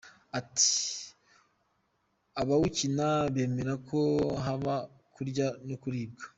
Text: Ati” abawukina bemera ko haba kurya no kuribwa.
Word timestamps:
Ati” 0.39 0.71
abawukina 2.41 3.07
bemera 3.33 3.73
ko 3.89 3.99
haba 4.45 4.75
kurya 5.15 5.47
no 5.67 5.75
kuribwa. 5.81 6.23